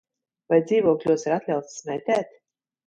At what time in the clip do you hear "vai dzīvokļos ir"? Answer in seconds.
0.53-1.37